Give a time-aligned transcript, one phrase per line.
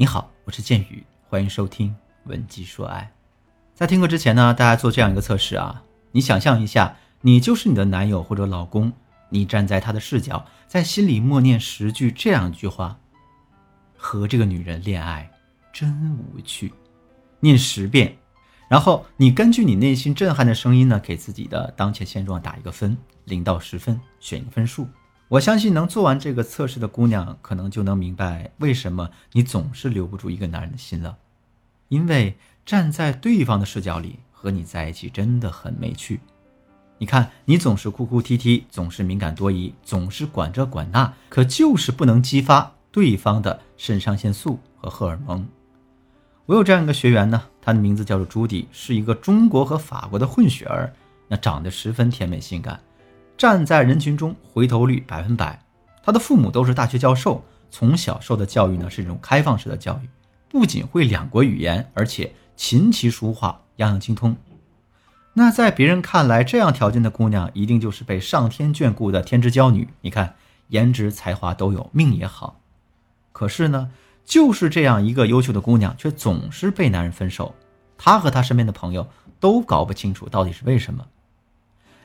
[0.00, 3.12] 你好，我是剑宇，欢迎收听文姬说爱。
[3.74, 8.90] 在听课之前呢，大家做这样一个测试啊，你想象一下，你就是你的男友或者老公，
[9.28, 12.98] 你站在他的视角，在心里默念十句这样一句话：
[13.94, 15.30] 和这个女人恋爱
[15.70, 16.72] 真无趣，
[17.38, 18.16] 念十遍。
[18.70, 22.96] 然后你根据你内心震撼的声音呢，给自己的当前现状打一个分，
[23.26, 24.88] 零到十分，选一个分数。
[25.30, 31.16] 我相信能做完这个测试的姑娘，可能就能明白为什么你总是留不住一个男人的心了。
[31.86, 36.18] 因为站在对方的视角里，和你在一起真的很没趣。
[36.98, 45.46] 你看，你总是哭哭啼啼，总是敏感多疑，总是管这管那，可就是不能激发对方的肾上腺素和荷尔蒙。
[46.46, 50.92] 我有这样一个学员呢，她的名字叫做朱迪，是一个中国和法国的混血儿，
[51.28, 52.80] 那长得十分甜美性感，
[53.40, 55.58] 站在人群中回头率百分百。
[56.02, 60.08] 她的父母都是大学教授，从小受的教育呢是一种开放式的教育，
[60.46, 64.36] 不仅会两国语言，而且琴棋书画样样精通。
[65.32, 69.88] 那在别人看来，这样条件的姑娘一定就是被上天眷顾的天之娇女。
[70.02, 70.34] 你看，
[70.68, 72.60] 颜值才华都有，命也好。
[73.32, 73.90] 可是呢？
[74.26, 77.54] 就是这样一个优秀的姑娘，却总是被男人分手。
[77.96, 79.08] 她和她身边的朋友
[79.40, 81.06] 都搞不清楚到底是为什么。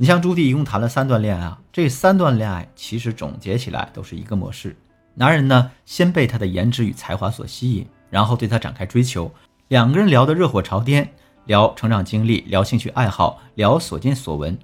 [0.00, 4.76] 你像朱棣一共谈了三段恋爱啊，这三段恋爱其实总结起来都是一个模式：
[5.14, 9.28] 男人呢先被她的颜值与才华所吸引，然后对她展开追求，
[9.66, 11.12] 两个人聊得热火朝天，
[11.46, 14.56] 聊成长经历，聊兴趣爱好，聊所见所闻，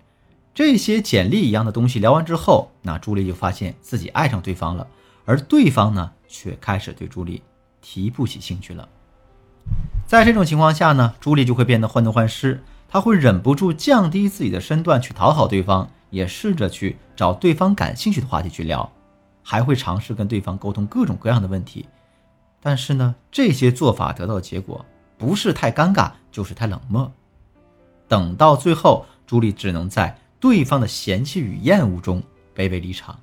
[0.55, 4.87] 这些简历一样的东西聊完之后，那朱莉就发现自己爱上对方了。
[5.25, 7.43] 而对方呢，却开始对朱莉
[7.81, 8.89] 提不起兴趣了。
[10.07, 12.63] 在这种情况下呢，朱莉就会变得患得患失，
[12.95, 18.89] 他会忍不住降低自己的身段去讨好对方，也试着去找对方感兴趣的话题去聊，
[19.43, 21.89] 还会尝试跟对方沟通各种各样的问题。
[22.63, 24.87] 但是呢，这些做法得到的结果
[25.19, 27.11] 不是太尴尬，就是太冷漠。
[28.07, 32.23] 等到最后，朱莉只能在对方的嫌弃与厌恶中
[32.55, 33.19] 卑微离场。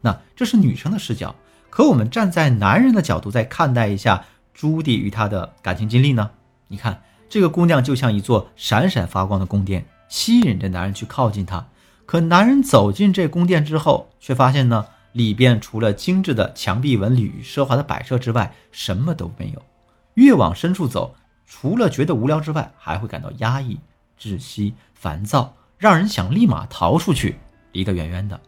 [0.00, 1.32] 那这是女生的视角，
[1.70, 6.32] 可我们站在男人的角度再看待一下朱棣与他的感情经历呢？
[6.66, 7.00] 你看，
[7.34, 11.66] 这个姑娘就像一座闪闪发光的宫殿，吸引着男人去靠近她。
[12.06, 19.60] 可男人走进这宫殿之后，却发现呢，里边除了精致的墙壁纹理与奢华的摆设之外，什么都没有。
[20.14, 23.80] 越往深处走，除了觉得无聊之外，还会感到压抑、
[24.16, 27.34] 窒息、烦躁，让人想立马逃出去，
[27.72, 28.40] 离得远远的。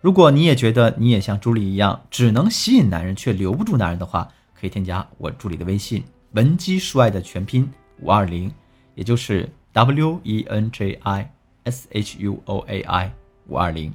[0.00, 7.68] 如果你也觉得你也像朱莉一样，只能吸引男人却留不住男人的话，可以添加我助理的微信“文姬说爱”的全拼
[8.00, 8.52] 五二零，
[8.94, 11.32] 也就是 W E N J I
[11.64, 13.12] S H U O A I
[13.46, 13.92] 五二零，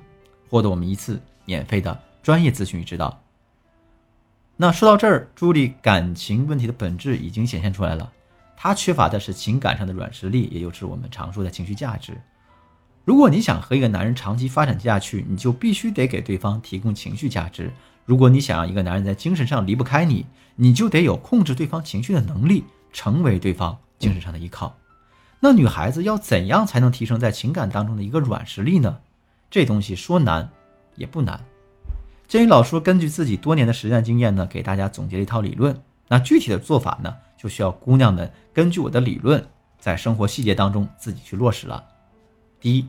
[0.49, 3.21] 获得我们一次免费的专业咨询与指导。
[4.55, 8.11] 那说到这儿，朱莉感情问题的本质已经显现出来了，
[8.57, 12.19] 她缺乏的是情感上的软实力，也就是我们常说的情绪价值。
[13.05, 17.71] 如果你想和一个男人长期发展下去，你就必须得给对方提供情绪价值。
[18.05, 20.25] 如果你想让一个男人在精神上离不开你，
[20.55, 24.75] 你就得有控制对方情绪的能力，成为对方精神上的依靠。
[25.39, 28.97] 那女孩子要怎样才能提升在情感当中的一个软实力呢？
[29.49, 30.49] 这东西说难
[30.95, 31.39] 也不难。
[32.27, 35.79] 鉴于老叔根据自己多年的实战经验呢，给大家总结了一套理论。
[36.07, 39.45] 那具体的做法呢，就需要姑娘们根据我的理论，
[39.79, 41.83] 在生活细节当中自己去落实了。
[42.59, 42.87] 第一，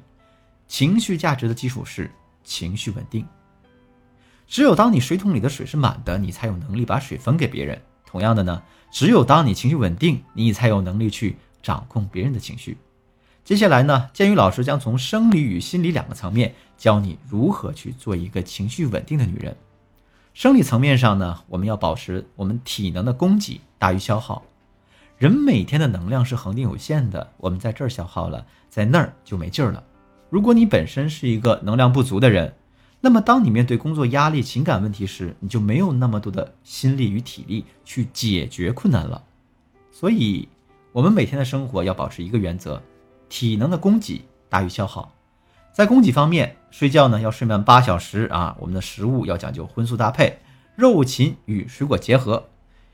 [0.69, 2.11] 情绪价值的基础是
[2.43, 3.27] 情绪稳定。
[4.47, 7.81] 只有当你水桶里的水是满的，你才有能力把水分给别人。
[8.07, 8.63] 同样的呢，
[8.93, 12.77] 只有当你情绪稳定，你才有能力去掌控别人的情绪。
[13.43, 19.57] 接下来呢，建宇老师将从生理与心理两个层面教你如何去做一个情绪稳定的女人。
[20.33, 24.43] 生理层面上呢，我们要保持我们体能的供给大于消耗。
[25.19, 29.83] 人每天的能量是恒定有限的，我们在这儿消耗了，在那儿就没劲儿了。
[30.31, 32.53] 如果你本身是一个能量不足的人，
[33.05, 39.23] 那么当你面对工作压力、情感问题时，你就没有那么多的心力与体力去解决困难了。
[39.93, 40.49] 所以，
[40.91, 42.81] 我们每天的生活要保持一个原则：
[43.29, 45.13] 体能的供给大于消耗。
[45.71, 50.39] 在供给方面，睡觉呢要睡满八小时啊，我们的食物要讲究荤素搭配，
[50.75, 52.49] 肉禽与水果结合。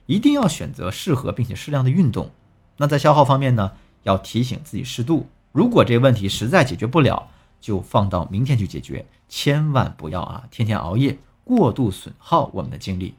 [0.07, 2.33] 一定要选择适合并且适量的运动。
[2.79, 5.29] 那在消耗方面呢，要提醒自己适度。
[5.53, 7.29] 如果这个问题实在解决不了，
[7.61, 13.15] 就放到明天去解决，千万不要啊天天熬夜，过度损耗我们的精力。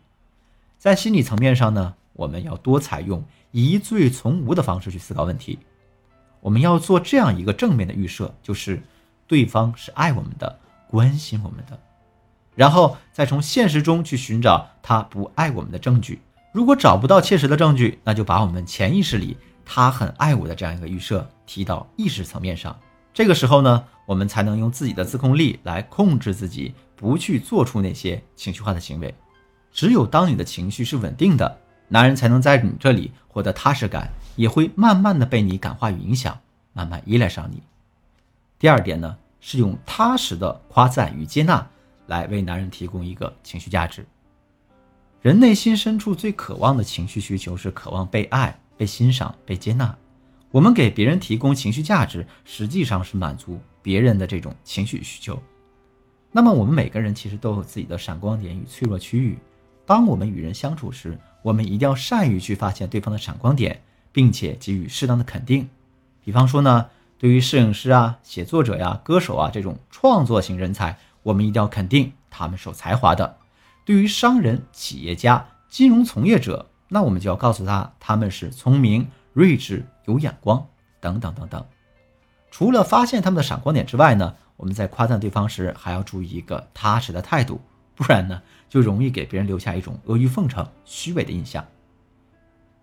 [0.78, 5.60] 在心理层面上呢，我们要多采用疑罪从无的方式去思考问题。
[6.40, 8.82] 我们要做这样一个正面的预设，就是
[9.28, 10.60] 对方是爱我们的，
[10.90, 11.80] 关心我们的。
[12.56, 16.20] 然后再从现实中去寻找他不爱我们的证据。
[16.52, 22.78] 如果找不到切实的证据，那就把我们潜意识里他很爱我的这样一个预设提到意识层面上。
[23.14, 29.16] 这个时候呢，我们才能用自己的自控力来控制自己，不去做出那些情绪化的行为。
[29.72, 36.38] 只有当你的情绪是稳定的，男人才能在你这里获得踏实感，也会慢慢的被你感化与影响，
[36.74, 37.64] 慢慢依赖上你。
[38.60, 41.66] 第二点呢，是用踏实的夸赞与接纳
[42.08, 44.06] 来为男人提供一个情绪价值。
[45.22, 49.98] 人内心深处最渴望的情绪需求是渴望被爱、被欣赏、被接纳。
[50.52, 55.42] 我们给别人提供情绪价值，实际上是满足别人的这种情绪需求。
[56.32, 59.38] 那么，我们每个人其实都有自己的闪光点与脆弱区域。
[59.86, 63.82] 当我们与人相处时，我们一定要善于去发现对方的闪光点，
[64.12, 65.68] 并且给予适当的肯定。
[66.24, 66.88] 比方说呢，
[67.18, 73.38] 对于摄影师啊、写作者呀、歌手啊这种创作型人才，我们一定要肯定他们是有才华的；
[73.84, 79.08] 对于商人、企业家、金融从业者，那我们就要告诉他他们是聪明。
[79.34, 80.68] 睿智、有眼光
[81.00, 81.66] 等等等等。
[82.52, 87.60] 除了发现他们的闪光点之外呢，我们在夸赞对方时还要注意一个踏实的态度，
[87.96, 88.40] 不然呢
[88.70, 91.66] 就容易给别人留下一种阿谀奉承、虚伪的印象。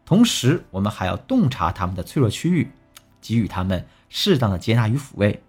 [0.05, 2.71] 同时，我们还要洞察他们的脆弱区域，
[3.21, 5.41] 给予他们适当的接纳与抚慰。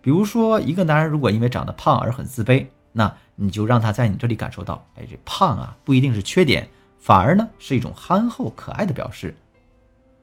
[0.00, 6.68] 比如说，一个男人如果因为长得胖而很自卑，那你就让他在你这里感受到，哎，这胖啊不一定是缺点，
[7.00, 9.34] 反而呢是一种憨厚可爱的表示。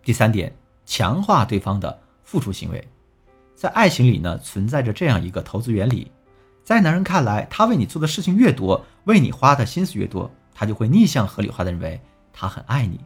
[0.03, 0.56] 第三点，
[0.86, 2.88] 强化对方的付出行为，
[3.62, 6.12] 在爱情里呢，存在着这样一个投资原理，
[6.63, 12.02] 在男人看来，他为你做的事情越多，为你花的心思越多，他就会逆向合理化的认为
[12.34, 13.00] 他很爱你。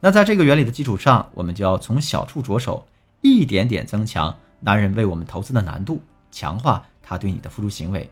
[0.00, 2.86] 那在这个原理的基础上，我们就要从小处着手，
[3.20, 6.00] 一点点增强男人为我们投资的难度，
[6.30, 8.10] 强化他对你的付出行为。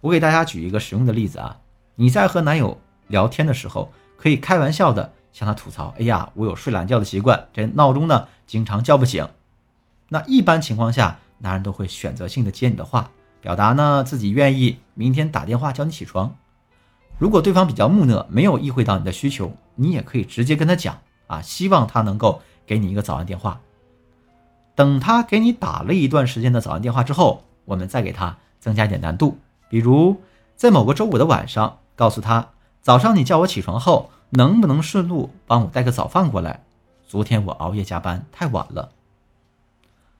[0.00, 1.54] 我给大家举一个实用的例子啊，
[1.94, 5.12] 你在和男友聊天的时候，可以开玩笑的。
[5.30, 9.28] 向他吐槽：“哎呀，我有睡懒觉的习惯，这闹钟呢经常叫不醒。”
[10.12, 13.10] 那一般情况下，男人都会选择性的接你的话，
[13.40, 16.36] 表达呢自己愿意明天打电话叫你起床。
[17.16, 20.98] 如果对方比较木讷，没有意会到你的需求，你也可以直接跟他讲
[21.28, 23.58] 啊，希望他能够给你一个早安电话。
[24.74, 29.38] 等他给你打了一段时间的早安电话之后，我们再给他增加一点难度，
[29.70, 30.20] 比如
[30.56, 32.50] 在某个周五的晚上，告诉他
[32.82, 34.10] 早上你叫我起床后。
[34.34, 36.64] 能不能顺路帮我带个早饭过来？
[37.06, 38.90] 昨天我熬夜加班太晚了。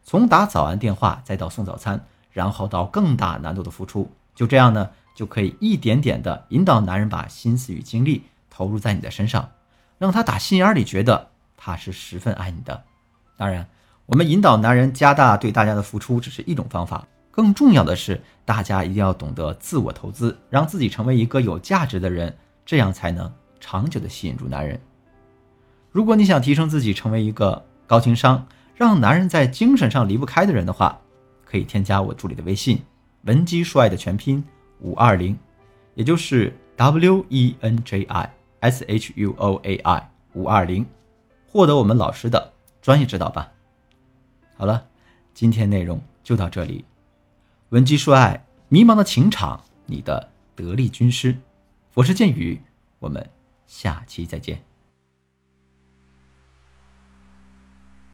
[0.03, 9.51] 从打早安电话再到送早餐，然后到更大难度的付出，就这样呢，就可以一点点的引导男人把心思与精力投入在你的身上，
[9.99, 12.83] 让他打心眼里觉得他是十分爱你的。
[13.37, 13.67] 当然，
[14.07, 23.33] 我们引导男人加大对大家的付出只是一种方法，更重要的是大家一定要懂得自我投资，让自己成为一个有价值的人，这样才能。
[23.65, 24.81] 长久的吸引住男人。
[25.93, 30.99] 如果你想提升自己，成为一个高情商、让男人在精神上离不开的人的话，
[31.45, 32.83] 可以添加我助理的微信
[33.25, 34.43] “文姬说爱”的全拼
[34.81, 35.39] 五二零，
[35.95, 40.87] 也就是 W E N J I S H U O A I 五二零，
[41.47, 43.53] 获得我们老师的专业指导吧。
[44.57, 44.87] 好了，
[45.35, 46.85] 今天内容就到这里。
[47.69, 51.37] 文姬说爱，迷茫的情场，你的得力军师。
[51.95, 52.61] 我是剑宇，
[52.99, 53.29] 我们。
[53.67, 54.72] 下期再见。